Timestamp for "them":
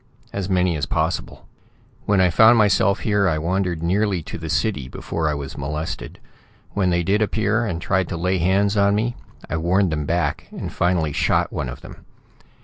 9.91-10.07, 11.81-12.03